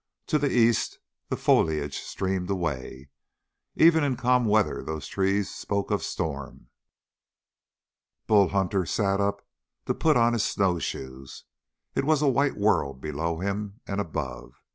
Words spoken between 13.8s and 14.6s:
and above.